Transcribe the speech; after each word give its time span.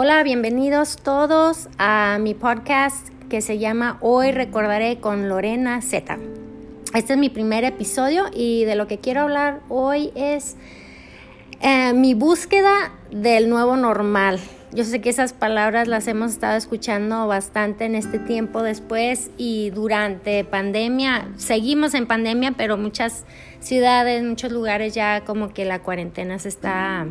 Hola, 0.00 0.22
bienvenidos 0.22 0.94
todos 0.94 1.68
a 1.76 2.18
mi 2.20 2.32
podcast 2.32 3.08
que 3.28 3.40
se 3.40 3.58
llama 3.58 3.98
Hoy 4.00 4.30
Recordaré 4.30 5.00
con 5.00 5.28
Lorena 5.28 5.82
Z. 5.82 6.18
Este 6.94 7.14
es 7.14 7.18
mi 7.18 7.30
primer 7.30 7.64
episodio 7.64 8.26
y 8.32 8.64
de 8.64 8.76
lo 8.76 8.86
que 8.86 8.98
quiero 8.98 9.22
hablar 9.22 9.58
hoy 9.68 10.12
es 10.14 10.56
eh, 11.62 11.94
mi 11.94 12.14
búsqueda 12.14 12.92
del 13.10 13.50
nuevo 13.50 13.76
normal. 13.76 14.38
Yo 14.70 14.84
sé 14.84 15.00
que 15.00 15.08
esas 15.08 15.32
palabras 15.32 15.88
las 15.88 16.06
hemos 16.08 16.32
estado 16.32 16.58
escuchando 16.58 17.26
bastante 17.26 17.86
en 17.86 17.94
este 17.94 18.18
tiempo 18.18 18.62
después 18.62 19.30
y 19.38 19.70
durante 19.70 20.44
pandemia. 20.44 21.28
Seguimos 21.36 21.94
en 21.94 22.06
pandemia, 22.06 22.52
pero 22.52 22.76
muchas 22.76 23.24
ciudades, 23.60 24.22
muchos 24.22 24.52
lugares 24.52 24.94
ya 24.94 25.24
como 25.24 25.54
que 25.54 25.64
la 25.64 25.80
cuarentena 25.80 26.38
se 26.38 26.50
está 26.50 27.06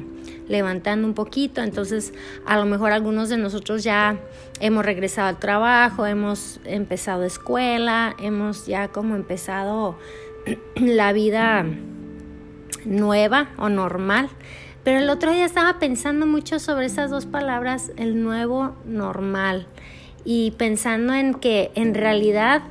levantando 0.47 1.07
un 1.07 1.15
poquito. 1.15 1.63
Entonces, 1.63 2.13
a 2.45 2.57
lo 2.57 2.65
mejor 2.65 2.91
algunos 2.91 3.27
de 3.29 3.37
nosotros 3.37 3.83
ya 3.83 4.19
hemos 4.59 4.85
regresado 4.85 5.29
al 5.29 5.39
trabajo, 5.39 6.05
hemos 6.05 6.59
empezado 6.63 7.23
escuela, 7.23 8.15
hemos 8.21 8.67
ya 8.67 8.89
como 8.89 9.15
empezado 9.15 9.97
la 10.75 11.11
vida 11.11 11.65
nueva 12.85 13.49
o 13.57 13.67
normal. 13.69 14.29
Pero 14.87 14.99
el 14.99 15.09
otro 15.09 15.33
día 15.33 15.43
estaba 15.43 15.79
pensando 15.79 16.25
mucho 16.25 16.59
sobre 16.59 16.85
esas 16.85 17.11
dos 17.11 17.25
palabras, 17.25 17.91
el 17.97 18.23
nuevo 18.23 18.73
normal, 18.85 19.67
y 20.23 20.51
pensando 20.51 21.13
en 21.13 21.33
que 21.33 21.71
en 21.75 21.93
realidad, 21.93 22.61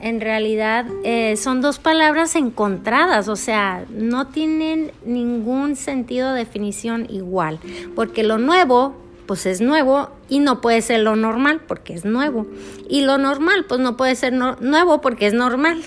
en 0.00 0.20
realidad 0.20 0.86
eh, 1.04 1.36
son 1.36 1.60
dos 1.60 1.78
palabras 1.78 2.34
encontradas, 2.34 3.28
o 3.28 3.36
sea, 3.36 3.84
no 3.90 4.26
tienen 4.26 4.90
ningún 5.04 5.76
sentido 5.76 6.32
de 6.32 6.40
definición 6.40 7.06
igual, 7.08 7.60
porque 7.94 8.24
lo 8.24 8.38
nuevo 8.38 8.96
pues 9.26 9.46
es 9.46 9.60
nuevo 9.60 10.10
y 10.28 10.40
no 10.40 10.60
puede 10.60 10.82
ser 10.82 10.98
lo 10.98 11.14
normal 11.14 11.60
porque 11.68 11.94
es 11.94 12.04
nuevo. 12.04 12.48
Y 12.88 13.02
lo 13.02 13.18
normal 13.18 13.66
pues 13.68 13.80
no 13.80 13.96
puede 13.96 14.16
ser 14.16 14.32
nuevo 14.32 15.00
porque 15.00 15.28
es 15.28 15.32
normal. 15.32 15.80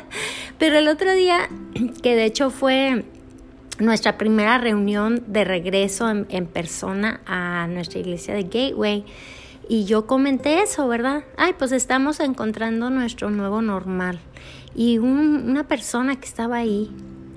Pero 0.58 0.78
el 0.78 0.88
otro 0.88 1.12
día, 1.12 1.48
que 2.02 2.16
de 2.16 2.24
hecho 2.24 2.50
fue 2.50 3.04
nuestra 3.78 4.18
primera 4.18 4.58
reunión 4.58 5.24
de 5.26 5.44
regreso 5.44 6.10
en, 6.10 6.46
persona 6.46 7.20
a 7.26 7.66
nuestra 7.68 8.00
iglesia 8.00 8.34
de 8.34 8.44
Gateway. 8.44 9.04
Y 9.68 9.84
yo 9.84 10.06
comenté 10.06 10.62
eso, 10.62 10.88
¿verdad? 10.88 11.24
Ay, 11.36 11.54
pues 11.58 11.72
estamos 11.72 12.20
encontrando 12.20 12.90
nuestro 12.90 13.30
nuevo 13.30 13.62
normal. 13.62 14.20
Y 14.74 14.98
una 14.98 15.66
persona 15.68 16.16
que 16.16 16.26
estaba 16.26 16.56
ahí 16.56 16.90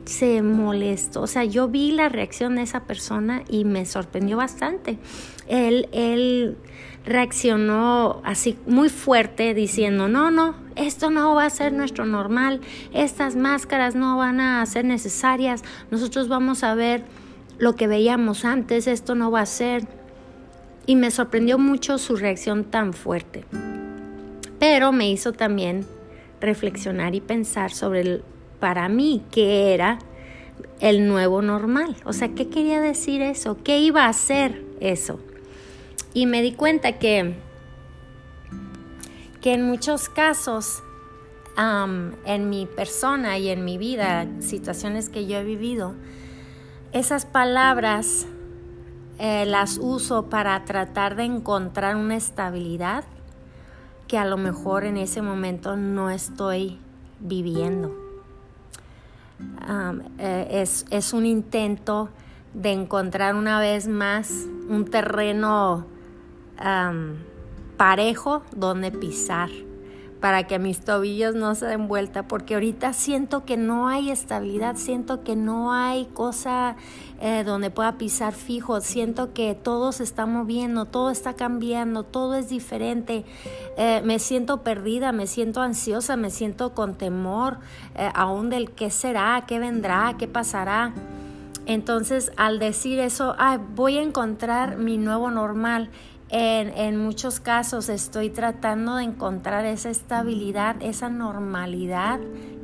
se 0.06 0.42
molestó. 0.42 1.22
O 1.22 1.28
sea, 1.28 1.44
yo 1.46 1.68
vi 1.68 1.92
la 1.92 2.10
reacción 2.10 2.56
de 2.56 2.64
esa 2.64 2.82
persona 2.82 3.44
y 3.50 3.66
me 3.66 3.86
sorprendió 3.86 4.38
bastante. 4.38 4.98
Él, 5.48 5.88
él 5.92 6.58
reaccionó 7.06 8.22
así 8.24 8.58
muy 8.66 8.90
fuerte 8.90 9.54
diciendo, 9.54 10.08
no, 10.08 10.32
no, 10.32 10.56
esto 10.76 11.10
no 11.12 11.36
va 11.36 11.46
a 11.46 11.50
ser 11.50 11.72
nuestro 11.74 12.06
normal, 12.06 12.62
estas 12.94 13.36
máscaras 13.36 13.96
no 13.96 14.18
van 14.18 14.40
a 14.40 14.66
ser 14.66 14.86
necesarias, 14.86 15.64
nosotros 15.92 16.28
vamos 16.28 16.64
a 16.64 16.74
ver 16.74 17.04
lo 17.58 17.76
que 17.76 17.88
veíamos 17.88 18.44
antes, 18.44 18.88
esto 18.88 19.16
no 19.16 19.32
va 19.32 19.42
a 19.42 19.46
ser. 19.46 19.88
Y 20.88 20.96
me 20.96 21.10
sorprendió 21.10 21.58
mucho 21.58 21.98
su 21.98 22.16
reacción 22.16 22.64
tan 22.66 22.94
fuerte. 22.94 23.44
Pero 24.60 24.92
me 24.92 25.10
hizo 25.10 25.34
también 25.34 25.86
reflexionar 26.42 27.16
y 27.16 27.22
pensar 27.22 27.72
sobre 27.72 28.02
el, 28.02 28.24
para 28.60 28.88
mí 28.88 29.24
qué 29.32 29.74
era 29.74 30.00
el 30.80 31.08
nuevo 31.08 31.42
normal. 31.42 31.96
O 32.06 32.14
sea, 32.14 32.30
¿qué 32.30 32.50
quería 32.50 32.82
decir 32.82 33.22
eso? 33.22 33.58
¿Qué 33.64 33.80
iba 33.80 34.06
a 34.06 34.14
ser 34.14 34.64
eso? 34.80 35.20
Y 36.16 36.28
me 36.28 36.42
di 36.42 36.54
cuenta 36.54 36.94
que, 36.94 37.36
que 39.42 39.54
en 39.54 39.64
muchos 39.68 40.08
casos, 40.08 40.82
en 41.58 42.50
mi 42.50 42.68
persona 42.68 43.38
y 43.38 43.50
en 43.50 43.66
mi 43.66 43.78
vida, 43.78 44.26
situaciones 44.40 45.10
que 45.10 45.28
yo 45.28 45.38
he 45.38 45.44
vivido, 45.44 45.94
esas 46.94 47.26
palabras 47.26 48.28
eh, 49.20 49.46
las 49.46 49.78
uso 49.78 50.30
para 50.30 50.64
tratar 50.64 51.18
de 51.18 51.26
encontrar 51.26 51.98
una 51.98 52.16
estabilidad 52.16 53.04
que 54.08 54.18
a 54.18 54.24
lo 54.24 54.38
mejor 54.38 54.86
en 54.86 54.96
ese 54.96 55.22
momento 55.22 55.76
no 55.76 56.10
estoy 56.10 56.80
viviendo. 57.20 57.94
Eh, 60.18 60.48
es, 60.50 60.86
es, 60.92 61.12
un 61.12 61.26
intento 61.26 62.08
de 62.54 62.72
encontrar 62.72 63.36
una 63.36 63.60
vez 63.60 63.90
más 63.90 64.32
un 64.70 64.86
terreno 64.86 65.94
parejo 67.78 68.44
donde 68.56 68.92
pisar 68.92 69.50
para 70.26 70.48
que 70.48 70.58
mis 70.58 70.80
tobillos 70.80 71.36
no 71.36 71.54
se 71.54 71.68
den 71.68 71.88
vuelta, 71.88 72.28
porque 72.28 72.56
ahorita 72.56 72.94
siento 72.94 73.46
que 73.46 73.58
no 73.58 73.88
hay 73.88 74.10
estabilidad, 74.10 74.76
siento 74.76 75.24
que 75.24 75.36
no 75.36 75.72
hay 75.72 76.06
cosa 76.16 76.78
eh, 77.22 77.44
donde 77.46 77.70
pueda 77.70 78.00
pisar 78.00 78.34
fijo, 78.34 78.82
siento 78.82 79.34
que 79.34 79.54
todo 79.54 79.92
se 79.92 80.02
está 80.02 80.26
moviendo, 80.26 80.86
todo 80.86 81.12
está 81.12 81.36
cambiando, 81.36 82.02
todo 82.02 82.34
es 82.34 82.50
diferente, 82.50 83.24
eh, 83.78 84.02
me 84.04 84.18
siento 84.18 84.64
perdida, 84.64 85.12
me 85.12 85.28
siento 85.28 85.62
ansiosa, 85.62 86.16
me 86.16 86.32
siento 86.32 86.74
con 86.74 86.96
temor 86.96 87.60
eh, 87.94 88.10
aún 88.16 88.50
del 88.50 88.72
qué 88.72 88.90
será, 88.90 89.44
qué 89.48 89.60
vendrá, 89.60 90.16
qué 90.18 90.28
pasará. 90.28 90.94
Entonces, 91.68 92.32
al 92.36 92.58
decir 92.58 93.00
eso, 93.00 93.36
voy 93.76 93.98
a 93.98 94.02
encontrar 94.02 94.78
mi 94.78 94.98
nuevo 94.98 95.30
normal 95.30 95.90
en, 96.30 96.98
muchos 96.98 97.40
casos 97.40 97.90
estoy 97.90 98.30
tratando 98.30 98.96
de 98.96 99.04
encontrar 99.04 99.66
esa 99.66 99.90
estabilidad, 99.90 100.76
esa 100.82 101.10
normalidad 101.10 102.20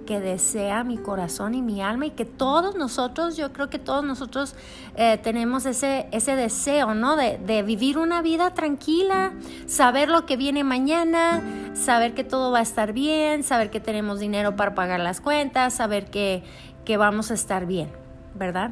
que 0.05 0.19
desea 0.19 0.83
mi 0.83 0.97
corazón 0.97 1.53
y 1.53 1.61
mi 1.61 1.81
alma 1.81 2.07
y 2.07 2.11
que 2.11 2.25
todos 2.25 2.75
nosotros, 2.75 3.38
yo 3.38 3.53
creo 3.53 3.69
que 3.69 3.79
todos 3.79 4.03
nosotros 4.03 4.55
eh, 4.95 5.19
tenemos 5.22 5.66
ese, 5.66 6.07
ese 6.11 6.35
deseo, 6.35 6.95
¿no? 6.95 7.16
De, 7.16 7.38
de, 7.38 7.61
vivir 7.61 7.97
una 7.97 8.22
vida 8.22 8.53
tranquila, 8.53 9.31
saber 9.67 10.09
lo 10.09 10.25
que 10.25 10.38
viene 10.38 10.63
mañana, 10.63 11.41
saber 11.75 12.13
que 12.13 12.23
todo 12.23 12.51
va 12.51 12.59
a 12.59 12.63
estar 12.63 12.93
bien, 12.93 13.43
saber 13.43 13.69
que 13.69 13.79
tenemos 13.79 14.19
dinero 14.19 14.55
para 14.55 14.73
pagar 14.73 14.99
las 14.99 15.22
cuentas, 15.22 15.75
saber 15.75 16.09
que, 16.09 16.43
que 16.83 16.97
vamos 16.97 17.31
a 17.31 17.35
estar 17.35 17.66
bien, 17.67 17.89
¿verdad? 18.33 18.72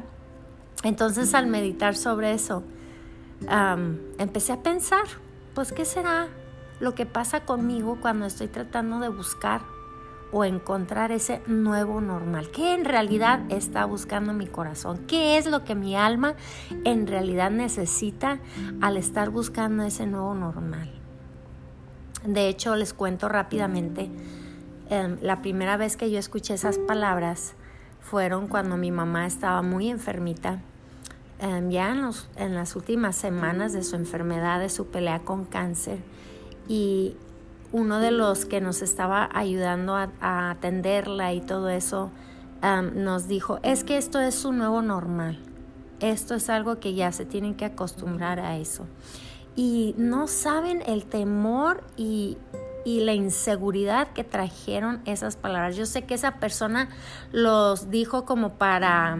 Entonces 0.82 1.32
al 1.34 1.46
meditar 1.46 1.96
sobre 1.96 2.32
eso, 2.32 2.64
empecé 3.48 4.52
a 4.52 4.62
pensar, 4.62 5.04
pues, 5.54 5.72
¿qué 5.72 5.84
será 5.84 6.28
lo 6.78 6.94
que 6.94 7.06
pasa 7.06 7.44
conmigo 7.44 7.98
cuando 8.00 8.26
estoy 8.26 8.48
tratando 8.48 9.00
de 9.00 9.08
buscar 9.08 9.62
o 10.32 10.44
encontrar 10.44 11.12
ese 11.12 11.42
nuevo 11.46 12.00
normal? 12.00 12.50
¿Qué 12.50 12.74
en 12.74 12.84
realidad 12.84 13.40
está 13.48 13.84
buscando 13.84 14.32
mi 14.32 14.46
corazón? 14.46 14.98
¿Qué 15.06 15.38
es 15.38 15.46
lo 15.46 15.64
que 15.64 15.74
mi 15.74 15.96
alma 15.96 16.34
en 16.84 17.06
realidad 17.06 17.50
necesita 17.50 18.40
al 18.80 18.96
estar 18.96 19.30
buscando 19.30 19.82
ese 19.82 20.06
nuevo 20.06 20.34
normal? 20.34 20.92
De 22.24 22.48
hecho, 22.48 22.76
les 22.76 22.92
cuento 22.92 23.28
rápidamente, 23.28 24.10
em, 24.90 25.16
la 25.22 25.40
primera 25.40 25.76
vez 25.76 25.96
que 25.96 26.10
yo 26.10 26.18
escuché 26.18 26.54
esas 26.54 26.78
palabras 26.78 27.54
fueron 28.00 28.46
cuando 28.46 28.76
mi 28.76 28.90
mamá 28.90 29.26
estaba 29.26 29.62
muy 29.62 29.88
enfermita 29.88 30.60
Em, 31.42 31.70
ya 31.70 31.90
en, 32.36 32.54
las 32.54 32.76
últimas 32.76 33.16
semanas 33.16 33.72
de 33.72 33.82
su 33.82 33.96
enfermedad, 33.96 34.60
de 34.60 34.68
su 34.68 34.88
pelea 34.88 35.20
con 35.20 35.46
cáncer, 35.46 35.98
y 36.68 37.16
uno 37.72 37.98
de 37.98 38.10
los 38.10 38.44
que 38.44 38.60
nos 38.60 38.82
estaba 38.82 39.26
ayudando 39.32 39.96
a, 39.96 40.50
atenderla 40.50 41.32
y 41.32 41.40
todo 41.40 41.70
eso, 41.70 42.10
em, 42.60 43.02
nos 43.04 43.26
dijo, 43.26 43.58
es 43.62 43.84
que 43.84 43.96
esto 43.96 44.20
es 44.20 44.34
su 44.34 44.52
nuevo 44.52 44.82
normal, 44.82 45.38
esto 46.00 46.34
es 46.34 46.50
algo 46.50 46.78
que 46.78 46.92
ya 46.92 47.10
se 47.10 47.24
tienen 47.24 47.54
que 47.54 47.64
acostumbrar 47.64 48.38
a 48.38 48.58
eso. 48.58 48.84
Y 49.56 49.94
no 49.96 50.28
saben 50.28 50.82
el 50.86 51.06
temor 51.06 51.84
y 51.96 52.36
la 52.84 53.14
inseguridad 53.14 54.08
que 54.12 54.24
trajeron 54.24 55.00
esas 55.06 55.36
palabras. 55.36 55.74
Yo 55.76 55.86
sé 55.86 56.02
que 56.02 56.14
esa 56.14 56.32
persona 56.32 56.90
los 57.32 57.90
dijo 57.90 58.26
como 58.26 58.54
para 58.54 59.18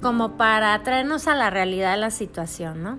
como 0.00 0.36
para 0.36 0.82
traernos 0.82 1.26
a 1.26 1.34
la 1.34 1.50
realidad 1.50 1.92
de 1.92 2.00
la 2.00 2.10
situación, 2.10 2.82
¿no? 2.82 2.98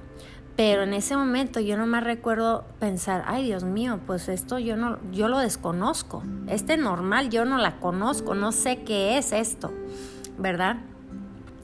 Pero 0.56 0.84
en 0.84 0.94
ese 0.94 1.16
momento 1.16 1.62
yo 1.62 1.78
no 1.78 1.88
me 1.88 2.02
recuerdo 2.02 2.66
pensar, 2.80 3.24
ay 3.28 3.46
Dios 3.46 3.64
mío, 3.64 4.02
pues 4.06 4.28
esto 4.28 4.60
yo 4.60 4.76
no, 4.76 5.00
yo 5.14 5.30
lo 5.30 5.40
desconozco. 5.40 6.22
Este 6.48 6.76
normal 6.76 7.30
yo 7.30 7.46
no 7.46 7.58
la 7.58 7.80
conozco, 7.80 8.36
no 8.36 8.52
sé 8.52 8.84
qué 8.84 9.18
es 9.18 9.32
esto, 9.32 9.72
¿verdad? 10.38 10.78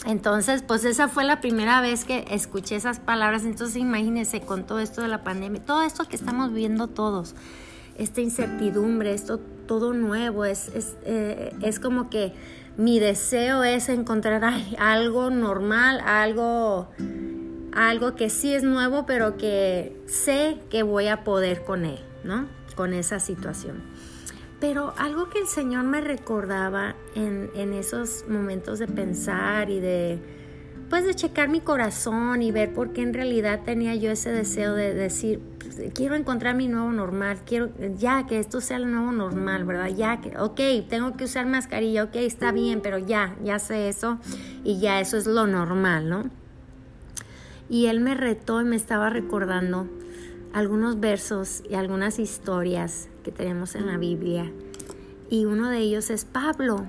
Entonces, 0.05 0.61
pues 0.61 0.85
esa 0.85 1.07
fue 1.07 1.23
la 1.23 1.41
primera 1.41 1.81
vez 1.81 2.05
que 2.05 2.25
escuché 2.29 2.75
esas 2.75 2.99
palabras. 2.99 3.43
Entonces, 3.43 3.75
imagínense 3.77 4.39
con 4.39 4.65
todo 4.65 4.79
esto 4.79 5.01
de 5.01 5.07
la 5.07 5.23
pandemia, 5.23 5.65
todo 5.65 5.81
esto 5.81 6.07
que 6.07 6.15
estamos 6.15 6.53
viendo 6.53 6.87
todos, 6.87 7.35
esta 7.97 8.21
incertidumbre, 8.21 9.13
esto 9.13 9.39
todo 9.67 9.93
nuevo, 9.93 10.45
es, 10.45 10.69
es, 10.69 10.95
eh, 11.03 11.53
es 11.61 11.79
como 11.79 12.09
que 12.09 12.33
mi 12.77 12.99
deseo 12.99 13.63
es 13.63 13.89
encontrar 13.89 14.43
algo 14.77 15.29
normal, 15.29 16.01
algo, 16.01 16.89
algo 17.73 18.15
que 18.15 18.29
sí 18.29 18.53
es 18.53 18.63
nuevo, 18.63 19.05
pero 19.05 19.37
que 19.37 19.95
sé 20.07 20.59
que 20.69 20.83
voy 20.83 21.07
a 21.07 21.23
poder 21.23 21.63
con 21.63 21.85
él, 21.85 21.99
¿no? 22.23 22.47
Con 22.75 22.93
esa 22.93 23.19
situación. 23.19 23.81
Pero 24.59 24.93
algo 24.97 25.29
que 25.29 25.39
el 25.39 25.47
Señor 25.47 25.85
me 25.85 26.01
recordaba 26.01 26.95
en, 27.13 27.49
en 27.55 27.73
esos 27.73 28.25
momentos 28.27 28.79
de 28.79 28.87
pensar 28.87 29.69
y 29.69 29.79
de, 29.79 30.19
pues 30.89 31.05
de 31.05 31.13
checar 31.13 31.49
mi 31.49 31.61
corazón 31.61 32.41
y 32.41 32.51
ver 32.51 32.73
por 32.73 32.93
qué 32.93 33.01
en 33.01 33.13
realidad 33.13 33.61
tenía 33.65 33.95
yo 33.95 34.11
ese 34.11 34.31
deseo 34.31 34.73
de 34.73 34.93
decir, 34.93 35.41
quiero 35.93 36.15
encontrar 36.15 36.55
mi 36.55 36.67
nuevo 36.67 36.91
normal, 36.91 37.39
quiero 37.45 37.69
ya 37.97 38.25
que 38.27 38.39
esto 38.39 38.61
sea 38.61 38.77
el 38.77 38.91
nuevo 38.91 39.11
normal, 39.11 39.65
¿verdad? 39.65 39.87
Ya 39.87 40.21
que, 40.21 40.37
ok, 40.37 40.87
tengo 40.87 41.17
que 41.17 41.25
usar 41.25 41.45
mascarilla, 41.45 42.03
ok, 42.03 42.15
está 42.15 42.51
bien, 42.51 42.81
pero 42.81 42.97
ya, 42.97 43.35
ya 43.43 43.59
sé 43.59 43.89
eso 43.89 44.19
y 44.63 44.79
ya 44.79 44.99
eso 44.99 45.17
es 45.17 45.25
lo 45.25 45.47
normal, 45.47 46.09
¿no? 46.09 46.23
Y 47.69 47.87
él 47.87 47.99
me 47.99 48.13
retó 48.13 48.61
y 48.61 48.65
me 48.65 48.75
estaba 48.75 49.09
recordando 49.09 49.87
algunos 50.53 50.99
versos 50.99 51.63
y 51.69 51.75
algunas 51.75 52.19
historias 52.19 53.09
que 53.23 53.31
tenemos 53.31 53.75
en 53.75 53.87
la 53.87 53.97
Biblia. 53.97 54.51
Y 55.29 55.45
uno 55.45 55.69
de 55.69 55.79
ellos 55.79 56.09
es 56.11 56.25
Pablo. 56.25 56.85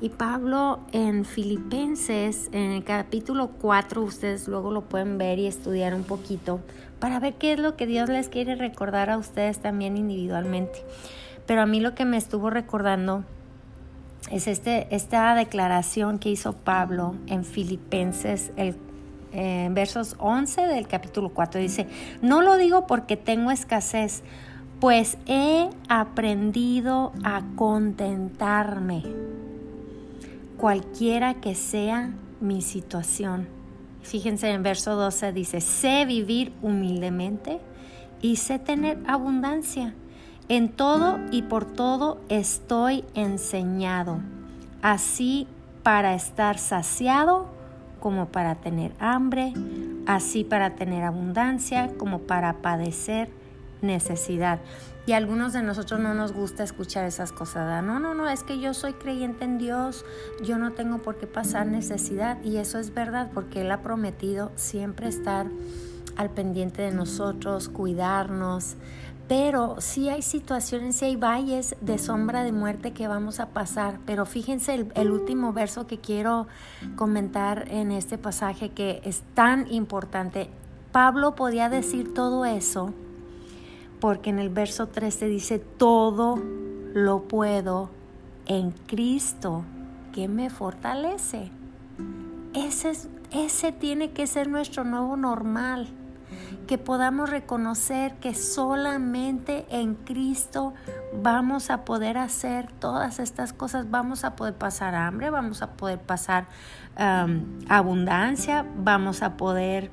Y 0.00 0.10
Pablo 0.10 0.78
en 0.92 1.24
Filipenses, 1.24 2.48
en 2.52 2.70
el 2.70 2.84
capítulo 2.84 3.50
4, 3.60 4.00
ustedes 4.00 4.46
luego 4.46 4.70
lo 4.70 4.82
pueden 4.82 5.18
ver 5.18 5.40
y 5.40 5.48
estudiar 5.48 5.92
un 5.92 6.04
poquito 6.04 6.60
para 7.00 7.18
ver 7.18 7.34
qué 7.34 7.54
es 7.54 7.58
lo 7.58 7.76
que 7.76 7.86
Dios 7.86 8.08
les 8.08 8.28
quiere 8.28 8.54
recordar 8.54 9.10
a 9.10 9.18
ustedes 9.18 9.58
también 9.58 9.96
individualmente. 9.96 10.84
Pero 11.46 11.62
a 11.62 11.66
mí 11.66 11.80
lo 11.80 11.96
que 11.96 12.04
me 12.04 12.16
estuvo 12.16 12.48
recordando 12.48 13.24
es 14.30 14.46
este, 14.46 14.86
esta 14.94 15.34
declaración 15.34 16.20
que 16.20 16.30
hizo 16.30 16.52
Pablo 16.52 17.16
en 17.26 17.44
Filipenses, 17.44 18.52
el, 18.56 18.76
versos 19.70 20.14
11 20.18 20.62
del 20.68 20.86
capítulo 20.86 21.30
4. 21.30 21.60
Dice, 21.60 21.88
no 22.22 22.40
lo 22.40 22.56
digo 22.56 22.86
porque 22.86 23.16
tengo 23.16 23.50
escasez, 23.50 24.22
pues 24.78 25.18
he 25.26 25.68
aprendido 25.88 27.12
a 27.24 27.42
contentarme 27.56 29.02
cualquiera 30.58 31.34
que 31.34 31.54
sea 31.54 32.10
mi 32.40 32.60
situación. 32.60 33.48
Fíjense 34.02 34.50
en 34.50 34.62
verso 34.62 34.96
12 34.96 35.32
dice, 35.32 35.60
sé 35.60 36.04
vivir 36.04 36.52
humildemente 36.62 37.60
y 38.20 38.36
sé 38.36 38.58
tener 38.58 38.98
abundancia. 39.06 39.94
En 40.48 40.70
todo 40.70 41.18
y 41.30 41.42
por 41.42 41.64
todo 41.64 42.20
estoy 42.28 43.04
enseñado, 43.14 44.20
así 44.82 45.46
para 45.82 46.14
estar 46.14 46.58
saciado 46.58 47.46
como 48.00 48.26
para 48.26 48.54
tener 48.54 48.92
hambre, 48.98 49.52
así 50.06 50.44
para 50.44 50.74
tener 50.74 51.04
abundancia 51.04 51.90
como 51.98 52.20
para 52.20 52.62
padecer 52.62 53.28
necesidad. 53.82 54.60
Y 55.08 55.14
a 55.14 55.16
algunos 55.16 55.54
de 55.54 55.62
nosotros 55.62 56.00
no 56.00 56.12
nos 56.12 56.32
gusta 56.32 56.62
escuchar 56.62 57.06
esas 57.06 57.32
cosas. 57.32 57.82
No, 57.82 57.98
no, 57.98 58.12
no, 58.12 58.28
es 58.28 58.42
que 58.42 58.60
yo 58.60 58.74
soy 58.74 58.92
creyente 58.92 59.46
en 59.46 59.56
Dios, 59.56 60.04
yo 60.44 60.58
no 60.58 60.72
tengo 60.72 60.98
por 60.98 61.16
qué 61.16 61.26
pasar 61.26 61.66
necesidad. 61.66 62.36
Y 62.44 62.58
eso 62.58 62.78
es 62.78 62.92
verdad 62.92 63.30
porque 63.32 63.62
Él 63.62 63.70
ha 63.70 63.80
prometido 63.80 64.52
siempre 64.56 65.08
estar 65.08 65.46
al 66.18 66.28
pendiente 66.28 66.82
de 66.82 66.90
nosotros, 66.90 67.70
cuidarnos. 67.70 68.76
Pero 69.28 69.76
sí 69.78 70.10
hay 70.10 70.20
situaciones, 70.20 70.96
sí 70.96 71.06
hay 71.06 71.16
valles 71.16 71.74
de 71.80 71.96
sombra 71.96 72.44
de 72.44 72.52
muerte 72.52 72.92
que 72.92 73.08
vamos 73.08 73.40
a 73.40 73.48
pasar. 73.48 74.00
Pero 74.04 74.26
fíjense 74.26 74.74
el, 74.74 74.92
el 74.94 75.10
último 75.10 75.54
verso 75.54 75.86
que 75.86 75.96
quiero 75.96 76.48
comentar 76.96 77.66
en 77.70 77.92
este 77.92 78.18
pasaje 78.18 78.72
que 78.72 79.00
es 79.04 79.22
tan 79.32 79.72
importante. 79.72 80.50
Pablo 80.92 81.34
podía 81.34 81.70
decir 81.70 82.12
todo 82.12 82.44
eso 82.44 82.92
porque 84.00 84.30
en 84.30 84.38
el 84.38 84.48
verso 84.48 84.88
13 84.88 85.28
dice, 85.28 85.58
todo 85.58 86.42
lo 86.94 87.22
puedo 87.22 87.90
en 88.46 88.70
Cristo 88.70 89.64
que 90.12 90.28
me 90.28 90.50
fortalece. 90.50 91.50
Ese, 92.54 92.92
ese 93.30 93.72
tiene 93.72 94.12
que 94.12 94.26
ser 94.26 94.48
nuestro 94.48 94.84
nuevo 94.84 95.16
normal, 95.16 95.88
que 96.66 96.78
podamos 96.78 97.30
reconocer 97.30 98.14
que 98.16 98.34
solamente 98.34 99.66
en 99.70 99.94
Cristo 99.94 100.74
vamos 101.14 101.70
a 101.70 101.84
poder 101.84 102.18
hacer 102.18 102.70
todas 102.72 103.18
estas 103.18 103.52
cosas, 103.52 103.90
vamos 103.90 104.24
a 104.24 104.36
poder 104.36 104.54
pasar 104.54 104.94
hambre, 104.94 105.30
vamos 105.30 105.62
a 105.62 105.72
poder 105.72 105.98
pasar 105.98 106.46
abundancia, 107.68 108.66
vamos 108.76 109.22
a 109.22 109.36
poder 109.36 109.90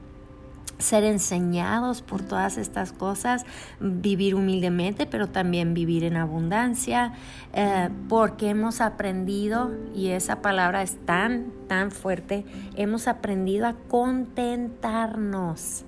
ser 0.77 1.03
enseñados 1.03 2.01
por 2.01 2.21
todas 2.21 2.57
estas 2.57 2.91
cosas, 2.91 3.45
vivir 3.79 4.35
humildemente, 4.35 5.05
pero 5.05 5.27
también 5.27 5.73
vivir 5.73 6.03
en 6.03 6.17
abundancia, 6.17 7.13
eh, 7.53 7.89
porque 8.09 8.49
hemos 8.49 8.81
aprendido, 8.81 9.71
y 9.93 10.09
esa 10.09 10.41
palabra 10.41 10.81
es 10.81 10.97
tan, 11.05 11.51
tan 11.67 11.91
fuerte, 11.91 12.45
hemos 12.75 13.07
aprendido 13.07 13.67
a 13.67 13.75
contentarnos. 13.87 15.85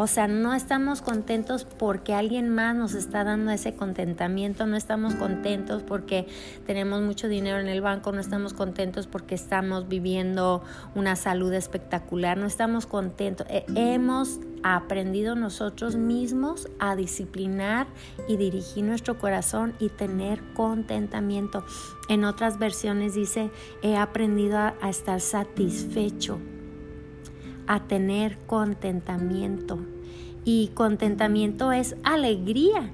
O 0.00 0.06
sea, 0.06 0.28
no 0.28 0.54
estamos 0.54 1.02
contentos 1.02 1.64
porque 1.64 2.14
alguien 2.14 2.50
más 2.50 2.76
nos 2.76 2.94
está 2.94 3.24
dando 3.24 3.50
ese 3.50 3.74
contentamiento, 3.74 4.64
no 4.64 4.76
estamos 4.76 5.16
contentos 5.16 5.82
porque 5.82 6.28
tenemos 6.68 7.02
mucho 7.02 7.26
dinero 7.26 7.58
en 7.58 7.66
el 7.66 7.80
banco, 7.80 8.12
no 8.12 8.20
estamos 8.20 8.54
contentos 8.54 9.08
porque 9.08 9.34
estamos 9.34 9.88
viviendo 9.88 10.62
una 10.94 11.16
salud 11.16 11.52
espectacular, 11.52 12.38
no 12.38 12.46
estamos 12.46 12.86
contentos. 12.86 13.44
Eh, 13.50 13.66
hemos 13.74 14.38
aprendido 14.62 15.34
nosotros 15.34 15.96
mismos 15.96 16.68
a 16.78 16.94
disciplinar 16.94 17.88
y 18.28 18.36
dirigir 18.36 18.84
nuestro 18.84 19.18
corazón 19.18 19.74
y 19.80 19.88
tener 19.88 20.40
contentamiento. 20.54 21.64
En 22.08 22.24
otras 22.24 22.60
versiones 22.60 23.14
dice, 23.14 23.50
he 23.82 23.96
aprendido 23.96 24.58
a 24.58 24.76
estar 24.88 25.20
satisfecho 25.20 26.38
a 27.68 27.80
tener 27.80 28.38
contentamiento. 28.46 29.78
Y 30.44 30.68
contentamiento 30.74 31.70
es 31.70 31.94
alegría, 32.02 32.90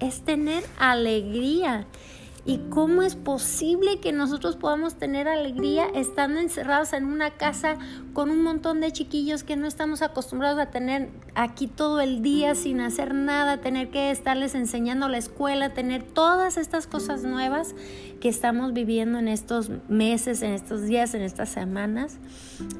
es 0.00 0.22
tener 0.22 0.64
alegría. 0.78 1.86
¿Y 2.48 2.58
cómo 2.70 3.02
es 3.02 3.16
posible 3.16 3.98
que 3.98 4.12
nosotros 4.12 4.54
podamos 4.54 4.94
tener 4.94 5.26
alegría 5.26 5.86
estando 5.94 6.38
encerrados 6.38 6.92
en 6.92 7.04
una 7.04 7.32
casa 7.32 7.76
con 8.12 8.30
un 8.30 8.40
montón 8.40 8.80
de 8.80 8.92
chiquillos 8.92 9.42
que 9.42 9.56
no 9.56 9.66
estamos 9.66 10.00
acostumbrados 10.00 10.60
a 10.60 10.70
tener 10.70 11.10
aquí 11.34 11.66
todo 11.66 12.00
el 12.00 12.22
día 12.22 12.54
sin 12.54 12.80
hacer 12.80 13.14
nada, 13.14 13.60
tener 13.60 13.90
que 13.90 14.12
estarles 14.12 14.54
enseñando 14.54 15.08
la 15.08 15.18
escuela, 15.18 15.74
tener 15.74 16.04
todas 16.04 16.56
estas 16.56 16.86
cosas 16.86 17.24
nuevas 17.24 17.74
que 18.20 18.28
estamos 18.28 18.72
viviendo 18.72 19.18
en 19.18 19.26
estos 19.26 19.70
meses, 19.88 20.40
en 20.42 20.52
estos 20.52 20.84
días, 20.84 21.14
en 21.14 21.22
estas 21.22 21.48
semanas? 21.48 22.16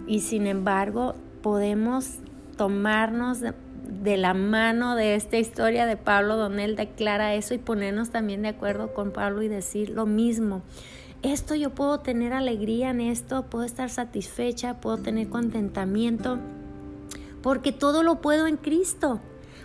Y 0.07 0.21
sin 0.21 0.47
embargo, 0.47 1.17
podemos 1.47 2.09
tomarnos 2.57 3.39
de, 3.41 4.17
la 4.17 4.35
mano 4.35 4.97
de 4.97 5.15
esta 5.15 5.37
historia 5.37 5.87
de 5.87 5.97
Pablo 5.97 6.37
donde 6.37 6.67
declara 6.75 7.37
eso 7.37 7.55
y 7.55 7.59
ponernos 7.59 8.11
también 8.11 8.43
de 8.43 8.49
acuerdo 8.49 8.93
con 8.93 9.13
Pablo 9.13 9.43
y 9.43 9.49
decir 9.49 9.91
lo 9.91 10.07
mismo. 10.07 10.63
Esto 11.23 11.55
yo 11.55 11.71
puedo 11.71 12.01
tener 12.01 12.33
alegría 12.33 12.91
en 12.91 13.01
esto, 13.01 13.45
puedo 13.45 13.65
estar 13.65 13.91
satisfecha, 13.91 14.81
puedo 14.81 14.99
tener 14.99 15.29
contentamiento, 15.29 16.41
porque 17.43 17.71
todo 17.71 18.03
lo 18.03 18.21
puedo 18.21 18.49
en 18.49 18.57
Cristo 18.57 19.21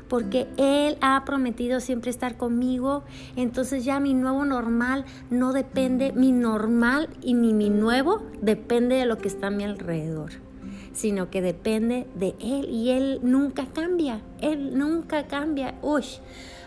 porque 0.07 0.49
Él 0.57 0.99
ha 1.01 1.25
prometido 1.25 1.79
siempre 1.79 2.11
estar 2.11 2.37
conmigo. 2.37 3.05
Entonces 3.35 3.85
ya 3.85 3.99
mi 3.99 4.13
nuevo 4.13 4.45
normal 4.45 5.05
no 5.31 5.51
depende, 5.51 6.11
mi 6.11 6.31
normal 6.31 7.09
y 7.23 7.33
ni 7.33 7.55
mi 7.55 7.71
nuevo 7.71 8.21
depende 8.39 8.97
de 8.97 9.05
lo 9.07 9.17
que 9.17 9.29
está 9.29 9.47
a 9.47 9.51
mi 9.51 9.63
alrededor 9.63 10.50
sino 10.93 11.29
que 11.29 11.41
depende 11.41 12.07
de 12.15 12.35
Él 12.39 12.69
y 12.69 12.91
Él 12.91 13.19
nunca 13.23 13.67
cambia, 13.67 14.21
Él 14.39 14.77
nunca 14.77 15.27
cambia. 15.27 15.75
Uy, 15.81 16.03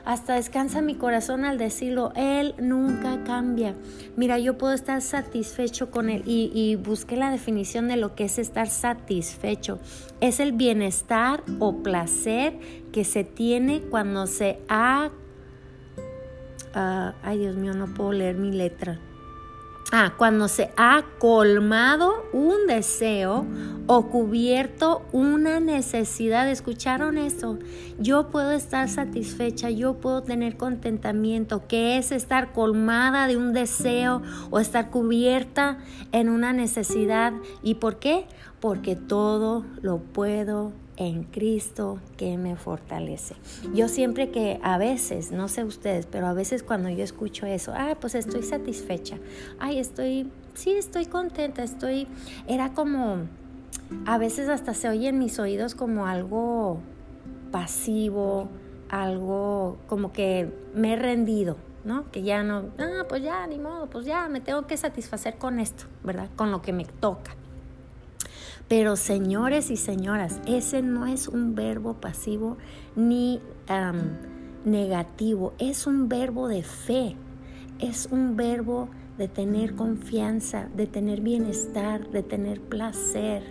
hasta 0.04 0.34
descansa 0.34 0.82
mi 0.82 0.94
corazón 0.94 1.44
al 1.44 1.58
decirlo, 1.58 2.12
Él 2.14 2.54
nunca 2.58 3.24
cambia. 3.24 3.74
Mira, 4.16 4.38
yo 4.38 4.58
puedo 4.58 4.74
estar 4.74 5.00
satisfecho 5.00 5.90
con 5.90 6.10
Él 6.10 6.22
y, 6.26 6.76
busqué 6.76 7.16
la 7.16 7.30
definición 7.30 7.88
de 7.88 7.96
lo 7.96 8.14
que 8.14 8.24
es 8.24 8.38
estar 8.38 8.68
satisfecho. 8.68 9.78
Es 10.20 10.40
el 10.40 10.52
bienestar 10.52 11.42
o 11.58 11.82
placer 11.82 12.58
que 12.92 13.04
se 13.04 13.24
tiene 13.24 13.80
cuando 13.80 14.26
se 14.26 14.58
ha... 14.68 15.10
Ah, 16.74 17.14
ay 17.22 17.38
Dios 17.38 17.56
mío, 17.56 17.72
no 17.72 17.94
puedo 17.94 18.12
leer 18.12 18.36
mi 18.36 18.50
letra 18.50 19.00
Ah, 19.96 20.14
cuando 20.16 20.48
se 20.48 20.72
ha 20.76 21.04
colmado 21.20 22.28
un 22.32 22.66
deseo 22.66 23.46
o 23.86 24.08
cubierto 24.08 25.06
una 25.12 25.60
necesidad. 25.60 26.50
¿Escucharon 26.50 27.16
eso? 27.16 27.60
Yo 28.00 28.28
puedo 28.32 28.50
estar 28.50 28.88
satisfecha, 28.88 29.70
yo 29.70 30.00
puedo 30.00 30.24
tener 30.24 30.56
contentamiento, 30.56 31.68
que 31.68 31.96
es 31.96 32.10
estar 32.10 32.52
colmada 32.52 33.28
de 33.28 33.36
un 33.36 33.52
deseo 33.52 34.20
o 34.50 34.58
estar 34.58 34.90
cubierta 34.90 35.78
en 36.10 36.28
una 36.28 36.52
necesidad. 36.52 37.32
¿Y 37.62 37.74
por 37.74 38.00
qué? 38.00 38.26
Porque 38.58 38.96
todo 38.96 39.64
lo 39.80 39.98
puedo 39.98 40.72
en 40.96 41.24
Cristo 41.24 41.98
que 42.16 42.36
me 42.38 42.56
fortalece. 42.56 43.34
Yo 43.74 43.88
siempre 43.88 44.30
que 44.30 44.60
a 44.62 44.78
veces, 44.78 45.32
no 45.32 45.48
sé 45.48 45.64
ustedes, 45.64 46.06
pero 46.06 46.26
a 46.26 46.32
veces 46.32 46.62
cuando 46.62 46.88
yo 46.88 47.02
escucho 47.02 47.46
eso, 47.46 47.72
ah, 47.74 47.96
pues 48.00 48.14
estoy 48.14 48.42
satisfecha, 48.42 49.18
ay, 49.58 49.78
estoy, 49.78 50.30
sí, 50.54 50.72
estoy 50.72 51.06
contenta, 51.06 51.62
estoy, 51.62 52.06
era 52.46 52.72
como, 52.72 53.26
a 54.06 54.18
veces 54.18 54.48
hasta 54.48 54.74
se 54.74 54.88
oye 54.88 55.08
en 55.08 55.18
mis 55.18 55.38
oídos 55.38 55.74
como 55.74 56.06
algo 56.06 56.80
pasivo, 57.50 58.48
algo 58.88 59.78
como 59.86 60.12
que 60.12 60.52
me 60.74 60.92
he 60.92 60.96
rendido, 60.96 61.56
¿no? 61.84 62.10
Que 62.10 62.22
ya 62.22 62.42
no, 62.42 62.64
ah, 62.78 63.04
pues 63.08 63.22
ya, 63.22 63.46
ni 63.46 63.58
modo, 63.58 63.88
pues 63.90 64.06
ya, 64.06 64.28
me 64.28 64.40
tengo 64.40 64.66
que 64.66 64.76
satisfacer 64.76 65.36
con 65.38 65.58
esto, 65.58 65.84
¿verdad? 66.02 66.30
Con 66.36 66.50
lo 66.50 66.62
que 66.62 66.72
me 66.72 66.84
toca. 66.84 67.36
Pero 68.68 68.96
señores 68.96 69.70
y 69.70 69.76
señoras, 69.76 70.40
ese 70.46 70.82
no 70.82 71.06
es 71.06 71.28
un 71.28 71.54
verbo 71.54 71.94
pasivo 71.94 72.56
ni 72.96 73.40
negativo, 74.64 75.52
es 75.58 75.86
un 75.86 76.08
verbo 76.08 76.48
de 76.48 76.62
fe, 76.62 77.16
es 77.78 78.08
un 78.10 78.36
verbo 78.36 78.88
de 79.18 79.28
tener 79.28 79.74
confianza, 79.74 80.68
de 80.74 80.86
tener 80.86 81.20
bienestar, 81.20 82.10
de 82.10 82.22
tener 82.22 82.60
placer, 82.60 83.42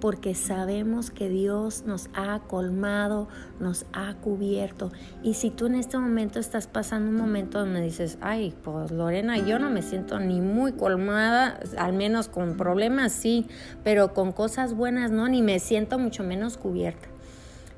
porque 0.00 0.34
sabemos 0.34 1.10
que 1.10 1.28
Dios 1.28 1.84
nos 1.86 2.08
ha 2.14 2.40
colmado, 2.40 3.28
nos 3.58 3.86
ha 3.92 4.14
cubierto. 4.14 4.92
Y 5.22 5.34
si 5.34 5.50
tú 5.50 5.66
en 5.66 5.74
este 5.74 5.98
momento 5.98 6.38
estás 6.38 6.66
pasando 6.66 7.10
un 7.10 7.16
momento 7.16 7.58
donde 7.58 7.82
dices, 7.82 8.18
ay, 8.20 8.54
pues 8.62 8.90
Lorena, 8.90 9.38
yo 9.38 9.58
no 9.58 9.70
me 9.70 9.82
siento 9.82 10.18
ni 10.18 10.40
muy 10.40 10.72
colmada, 10.72 11.60
al 11.76 11.92
menos 11.92 12.28
con 12.28 12.56
problemas 12.56 13.12
sí, 13.12 13.46
pero 13.84 14.14
con 14.14 14.32
cosas 14.32 14.74
buenas 14.74 15.10
no, 15.10 15.28
ni 15.28 15.42
me 15.42 15.58
siento 15.58 15.98
mucho 15.98 16.24
menos 16.24 16.56
cubierta 16.56 17.08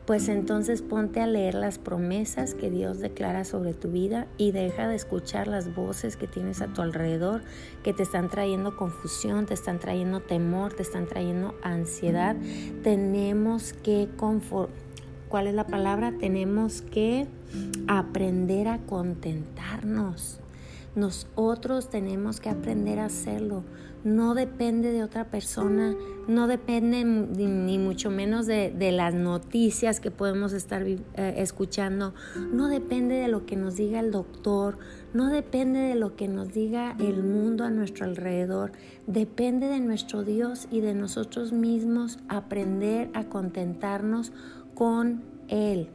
pues 0.06 0.28
entonces 0.28 0.82
ponte 0.82 1.20
a 1.20 1.26
leer 1.26 1.54
las 1.54 1.78
promesas 1.78 2.54
que 2.54 2.70
Dios 2.70 2.98
declara 2.98 3.44
sobre 3.44 3.72
tu 3.72 3.88
vida 3.88 4.26
y 4.36 4.52
deja 4.52 4.88
de 4.88 4.96
escuchar 4.96 5.46
las 5.46 5.74
voces 5.74 6.16
que 6.16 6.26
tienes 6.26 6.60
a 6.60 6.68
tu 6.68 6.82
alrededor 6.82 7.42
que 7.84 7.92
te 7.92 8.02
están 8.02 8.28
trayendo 8.28 8.76
confusión, 8.76 9.46
te 9.46 9.54
están 9.54 9.78
trayendo 9.78 10.20
temor, 10.20 10.72
te 10.72 10.82
están 10.82 11.06
trayendo 11.06 11.54
ansiedad. 11.62 12.36
Tenemos 12.82 13.72
que 13.72 14.08
¿Cuál 15.28 15.46
es 15.46 15.54
la 15.54 15.66
palabra? 15.66 16.12
Tenemos 16.20 16.82
que 16.82 17.26
aprender 17.88 18.68
a 18.68 18.78
contentarnos. 18.78 20.41
Nosotros 20.94 21.88
tenemos 21.88 22.40
que 22.40 22.50
aprender 22.50 22.98
a 22.98 23.06
hacerlo. 23.06 23.64
No 24.04 24.34
depende 24.34 24.92
de 24.92 25.04
otra 25.04 25.30
persona, 25.30 25.94
no 26.26 26.48
depende 26.48 27.04
ni 27.04 27.78
mucho 27.78 28.10
menos 28.10 28.46
de, 28.46 28.92
las 28.92 29.14
noticias 29.14 30.00
que 30.00 30.10
podemos 30.10 30.52
estar 30.52 30.82
eh, 30.82 30.98
escuchando, 31.36 32.14
no 32.52 32.68
depende 32.68 33.14
de 33.14 33.28
lo 33.28 33.46
que 33.46 33.56
nos 33.56 33.76
diga 33.76 34.00
el 34.00 34.10
doctor, 34.10 34.78
no 35.14 35.30
depende 35.30 35.78
de 35.78 35.94
lo 35.94 36.16
que 36.16 36.26
nos 36.26 36.52
diga 36.52 36.96
el 36.98 37.22
mundo 37.22 37.64
a 37.64 37.70
nuestro 37.70 38.04
alrededor, 38.04 38.72
depende 39.06 39.68
de 39.68 39.78
nuestro 39.78 40.24
Dios 40.24 40.66
y 40.70 40.80
de 40.80 40.94
nosotros 40.94 41.52
mismos 41.52 42.18
aprender 42.28 43.08
a 43.14 43.24
contentarnos 43.24 44.32
con 44.74 45.22
Él. 45.46 45.88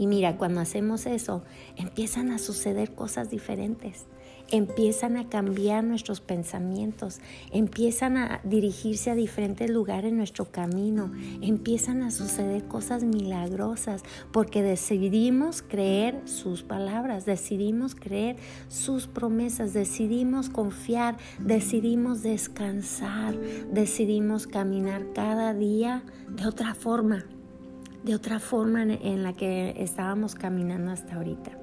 Y 0.00 0.06
mira, 0.06 0.38
cuando 0.38 0.62
hacemos 0.62 1.04
eso, 1.04 1.42
empiezan 1.76 2.30
a 2.30 2.38
suceder 2.38 2.94
cosas 2.94 3.28
diferentes. 3.28 4.06
Empiezan 4.50 5.18
a 5.18 5.28
cambiar 5.28 5.84
nuestros 5.84 6.22
pensamientos, 6.22 7.20
empiezan 7.52 8.16
a 8.16 8.40
dirigirse 8.42 9.10
a 9.10 9.14
diferentes 9.14 9.68
lugares 9.68 10.10
en 10.10 10.16
nuestro 10.16 10.46
camino, 10.46 11.12
empiezan 11.42 12.02
a 12.02 12.10
suceder 12.10 12.64
cosas 12.64 13.04
milagrosas 13.04 14.02
porque 14.32 14.62
decidimos 14.62 15.60
creer 15.60 16.22
sus 16.24 16.62
palabras, 16.62 17.26
decidimos 17.26 17.94
creer 17.94 18.36
sus 18.68 19.06
promesas, 19.06 19.74
decidimos 19.74 20.48
confiar, 20.48 21.18
decidimos 21.40 22.22
descansar, 22.22 23.38
decidimos 23.70 24.46
caminar 24.46 25.12
cada 25.12 25.52
día 25.52 26.02
de 26.30 26.46
otra 26.46 26.74
forma, 26.74 27.26
de 28.02 28.14
otra 28.14 28.40
forma 28.40 28.82
en 28.82 29.22
la 29.22 29.32
que 29.32 29.74
estábamos 29.78 30.34
caminando 30.34 30.90
hasta 30.90 31.16
ahorita. 31.16 31.60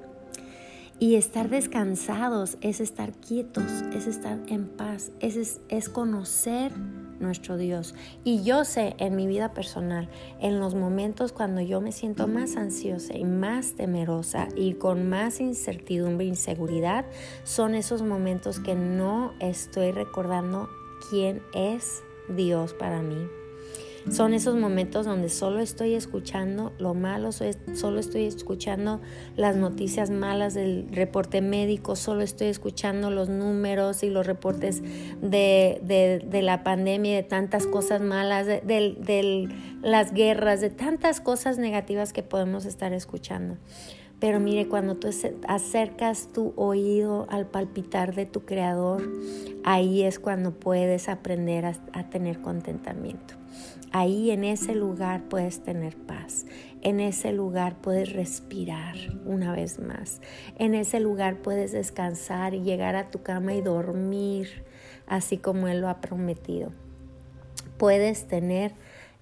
Y 1.00 1.14
estar 1.14 1.48
descansados 1.48 2.58
es 2.60 2.80
estar 2.80 3.12
quietos, 3.12 3.84
es 3.94 4.08
estar 4.08 4.40
en 4.48 4.66
paz, 4.66 5.12
es, 5.20 5.60
es, 5.68 5.88
conocer 5.88 6.72
nuestro 7.20 7.56
Dios. 7.56 7.94
Y 8.24 8.42
yo 8.42 8.64
sé 8.64 8.96
en 8.98 9.14
mi 9.14 9.28
vida 9.28 9.54
personal, 9.54 10.08
en 10.40 10.58
los 10.58 10.74
momentos 10.74 11.32
cuando 11.32 11.60
yo 11.60 11.80
me 11.80 11.92
siento 11.92 12.26
más 12.26 12.56
ansiosa 12.56 13.16
y 13.16 13.24
más 13.24 13.76
temerosa 13.76 14.48
y 14.56 14.74
con 14.74 15.08
más 15.08 15.38
incertidumbre 15.38 16.26
e 16.26 16.30
inseguridad, 16.30 17.06
son 17.44 17.76
esos 17.76 18.02
momentos 18.02 18.58
que 18.58 18.74
no 18.74 19.34
estoy 19.38 19.92
recordando 19.92 20.68
quién 21.10 21.42
es 21.54 22.02
Dios 22.28 22.74
para 22.74 23.02
mí. 23.02 23.37
Son 24.10 24.32
esos 24.32 24.56
momentos 24.56 25.04
donde 25.04 25.28
solo 25.28 25.60
estoy 25.60 25.94
escuchando 25.94 26.72
lo 26.78 26.94
malo, 26.94 27.30
solo 27.30 28.00
estoy 28.00 28.24
escuchando 28.24 29.00
las 29.36 29.54
noticias 29.56 30.08
malas 30.08 30.54
del 30.54 30.86
reporte 30.90 31.42
médico, 31.42 31.94
solo 31.94 32.22
estoy 32.22 32.46
escuchando 32.48 33.10
los 33.10 33.28
números 33.28 34.02
y 34.02 34.08
los 34.08 34.26
reportes 34.26 34.82
de, 35.20 36.40
la 36.42 36.64
pandemia, 36.64 37.16
de 37.16 37.22
tantas 37.22 37.66
cosas 37.66 38.00
malas, 38.00 38.46
de, 38.46 39.48
las 39.82 40.14
guerras, 40.14 40.62
de 40.62 40.70
tantas 40.70 41.20
cosas 41.20 41.58
negativas 41.58 42.14
que 42.14 42.22
podemos 42.22 42.64
estar 42.64 42.94
escuchando. 42.94 43.58
Pero 44.20 44.40
mire, 44.40 44.68
cuando 44.68 44.96
tú 44.96 45.08
acercas 45.46 46.32
tu 46.32 46.54
oído 46.56 47.26
al 47.28 47.46
palpitar 47.46 48.14
de 48.14 48.24
tu 48.24 48.44
creador, 48.46 49.02
ahí 49.64 50.02
es 50.02 50.18
cuando 50.18 50.52
puedes 50.52 51.08
aprender 51.08 51.66
a 51.66 52.10
tener 52.10 52.40
contentamiento. 52.40 53.37
Ahí 53.92 54.30
en 54.30 54.44
ese 54.44 54.74
lugar 54.74 55.22
puedes 55.28 55.62
tener 55.62 55.96
paz. 55.96 56.46
En 56.82 57.00
ese 57.00 57.32
lugar 57.32 57.76
puedes 57.80 58.12
respirar 58.12 58.96
una 59.24 59.52
vez 59.52 59.78
más. 59.78 60.20
En 60.58 60.74
ese 60.74 61.00
lugar 61.00 61.36
puedes 61.38 61.72
descansar 61.72 62.54
y 62.54 62.60
llegar 62.60 62.96
a 62.96 63.10
tu 63.10 63.22
cama 63.22 63.54
y 63.54 63.62
dormir 63.62 64.64
así 65.06 65.38
como 65.38 65.68
Él 65.68 65.80
lo 65.80 65.88
ha 65.88 66.00
prometido. 66.00 66.72
Puedes 67.78 68.28
tener 68.28 68.72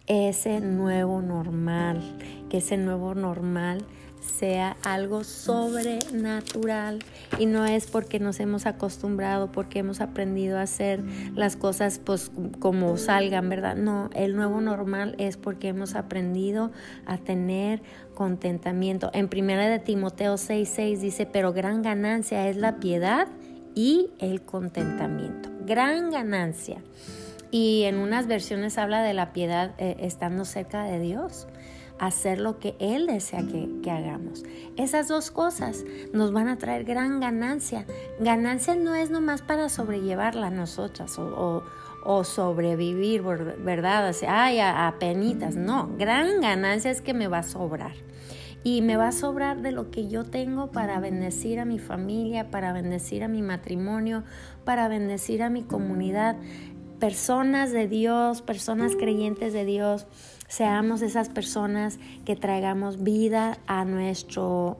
ese 0.06 0.60
nuevo 0.60 1.22
normal, 1.22 2.00
que 2.48 2.58
ese 2.58 2.76
nuevo 2.76 3.14
normal 3.14 3.84
sea 4.20 4.76
algo 4.82 5.24
sobrenatural 5.24 6.98
y 7.38 7.46
no 7.46 7.64
es 7.64 7.86
porque 7.86 8.18
nos 8.18 8.40
hemos 8.40 8.66
acostumbrado, 8.66 9.50
porque 9.52 9.78
hemos 9.80 10.00
aprendido 10.00 10.58
a 10.58 10.62
hacer 10.62 11.02
las 11.34 11.56
cosas 11.56 12.00
pues 12.04 12.30
como 12.58 12.96
salgan, 12.96 13.48
¿verdad? 13.48 13.76
No, 13.76 14.10
el 14.14 14.36
nuevo 14.36 14.60
normal 14.60 15.14
es 15.18 15.36
porque 15.36 15.68
hemos 15.68 15.94
aprendido 15.94 16.70
a 17.06 17.18
tener 17.18 17.82
contentamiento. 18.14 19.10
En 19.12 19.28
primera 19.28 19.68
de 19.68 19.78
Timoteo 19.78 20.36
6:6 20.36 21.00
dice, 21.00 21.26
"Pero 21.26 21.52
gran 21.52 21.82
ganancia 21.82 22.48
es 22.48 22.56
la 22.56 22.76
piedad 22.76 23.28
y 23.74 24.10
el 24.18 24.42
contentamiento." 24.42 25.50
Gran 25.64 26.10
ganancia. 26.10 26.82
Y 27.50 27.84
en 27.84 27.98
unas 27.98 28.26
versiones 28.26 28.76
habla 28.76 29.02
de 29.02 29.14
la 29.14 29.32
piedad 29.32 29.72
eh, 29.78 29.96
estando 30.00 30.44
cerca 30.44 30.84
de 30.84 30.98
Dios 30.98 31.46
hacer 31.98 32.38
lo 32.40 32.58
que 32.58 32.76
Él 32.78 33.06
desea 33.06 33.44
que, 33.46 33.90
hagamos. 33.90 34.44
Esas 34.76 35.08
dos 35.08 35.30
cosas 35.30 35.84
nos 36.12 36.32
van 36.32 36.48
a 36.48 36.58
traer 36.58 36.84
gran 36.84 37.20
ganancia. 37.20 37.86
Ganancia 38.20 38.74
no 38.74 38.94
es 38.94 39.10
nomás 39.10 39.42
para 39.42 39.68
sobrellevarla 39.68 40.50
nosotras 40.50 41.18
o, 41.18 41.62
sobrevivir, 42.24 43.22
¿verdad? 43.22 44.10
O 44.10 44.26
ay, 44.28 44.60
a, 44.60 44.94
penitas. 44.98 45.56
No, 45.56 45.90
gran 45.98 46.40
ganancia 46.40 46.90
es 46.90 47.00
que 47.00 47.14
me 47.14 47.28
va 47.28 47.38
a 47.38 47.42
sobrar. 47.42 47.94
Y 48.62 48.82
me 48.82 48.96
va 48.96 49.08
a 49.08 49.12
sobrar 49.12 49.62
de 49.62 49.70
lo 49.70 49.92
que 49.92 50.08
yo 50.08 50.24
tengo 50.24 50.72
para 50.72 50.98
bendecir 50.98 51.60
a 51.60 51.64
mi 51.64 51.78
familia, 51.78 52.50
para 52.50 52.72
bendecir 52.72 53.22
a 53.22 53.28
mi 53.28 53.40
matrimonio, 53.40 54.24
para 54.64 54.88
bendecir 54.88 55.44
a 55.44 55.50
mi 55.50 55.62
comunidad. 55.62 56.36
Personas 56.98 57.70
de 57.70 57.86
Dios, 57.86 58.42
personas 58.42 58.96
creyentes 58.96 59.52
de 59.52 59.64
Dios 59.64 60.06
Seamos 60.48 61.02
esas 61.02 61.28
personas 61.28 61.98
que 62.24 62.36
traigamos 62.36 63.02
vida 63.02 63.58
a 63.66 63.84
nuestro 63.84 64.78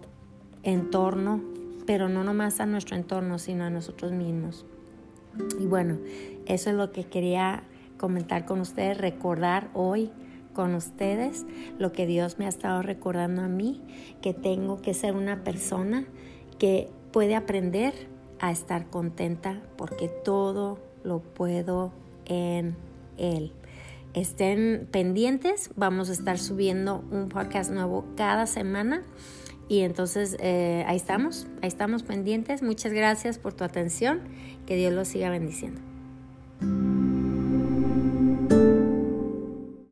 entorno, 0.63 1.41
pero 1.87 2.09
no 2.09 2.23
nomás 2.25 2.61
a 2.61 2.67
nuestro 2.67 2.97
entorno, 2.97 3.39
sino 3.39 3.65
a 3.65 3.71
nosotros 3.71 4.13
mismos. 4.13 4.65
Y 5.59 5.67
bueno, 5.67 5.99
eso 6.47 6.71
es 6.71 6.77
lo 6.77 6.93
que 6.93 7.05
quería 7.05 7.65
comentar 7.99 8.45
con 8.45 8.61
ustedes, 8.61 8.99
recordar 8.99 9.71
hoy 9.75 10.11
con 10.55 10.75
ustedes 10.75 11.45
lo 11.79 11.93
que 11.93 12.07
Dios 12.07 12.39
me 12.39 12.47
ha 12.47 12.49
estado 12.49 12.81
recordando 12.83 13.43
a 13.43 13.49
mí, 13.49 13.83
que 14.23 14.35
tengo 14.35 14.81
que 14.81 14.95
ser 14.95 15.15
una 15.15 15.45
persona 15.45 16.05
que 16.59 16.89
puede 17.13 17.35
aprender 17.35 17.93
a 18.39 18.51
estar 18.51 18.87
contenta 18.89 19.61
porque 19.77 20.09
todo 20.09 20.79
lo 21.05 21.21
puedo 21.21 21.93
en 22.25 22.77
Él. 23.19 23.53
Estén 24.17 24.89
pendientes, 24.91 25.71
vamos 25.77 26.09
a 26.09 26.13
estar 26.13 26.39
subiendo 26.39 27.05
un 27.11 27.29
podcast 27.29 27.71
nuevo 27.71 28.07
cada 28.17 28.47
semana. 28.47 29.03
Y 29.69 29.81
entonces 29.81 30.37
eh, 30.41 30.85
ahí 30.87 30.97
estamos, 30.97 31.47
ahí 31.61 31.69
estamos 31.69 32.03
pendientes. 32.03 32.63
Muchas 32.63 32.93
gracias 32.93 33.39
por 33.39 33.53
tu 33.53 33.65
atención. 33.65 34.21
Que 34.65 34.75
Dios 34.75 34.93
los 34.93 35.09
siga 35.09 35.31
bendiciendo. 35.31 35.81